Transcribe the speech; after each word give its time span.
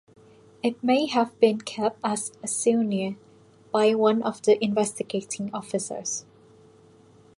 It 0.63 0.83
may 0.83 1.05
have 1.05 1.39
been 1.39 1.59
kept 1.61 1.99
as 2.03 2.31
a 2.41 2.47
souvenir 2.47 3.17
by 3.71 3.93
one 3.93 4.23
of 4.23 4.41
the 4.41 4.57
investigating 4.65 5.51
officers. 5.53 6.25